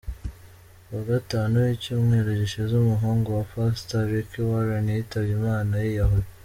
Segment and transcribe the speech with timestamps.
[0.85, 6.29] Ku wa gatanu w’icyumweru gishize umuhungu wa Pastor Rick Warren yitabye Imana yiyahuye.